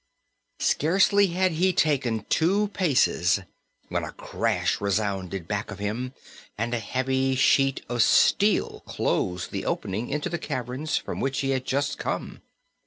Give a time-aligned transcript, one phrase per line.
[0.61, 3.39] Scarcely had he taken two paces
[3.89, 6.15] when a crash resounded back of him
[6.57, 11.51] and a heavy sheet of steel closed the opening into the cavern from which he
[11.51, 12.41] had just come.